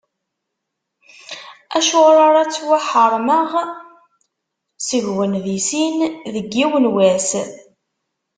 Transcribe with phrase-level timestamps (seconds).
[1.77, 3.49] Acuɣer ara ttwaḥeṛmeɣ
[4.87, 5.97] seg-wen di sin,
[6.33, 7.29] deg yiwen n wass?